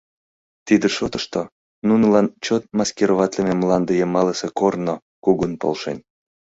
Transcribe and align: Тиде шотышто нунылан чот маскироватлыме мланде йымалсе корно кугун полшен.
Тиде 0.67 0.87
шотышто 0.97 1.41
нунылан 1.87 2.27
чот 2.45 2.63
маскироватлыме 2.77 3.53
мланде 3.61 3.93
йымалсе 3.97 4.47
корно 4.59 4.95
кугун 5.23 5.51
полшен. 5.61 5.97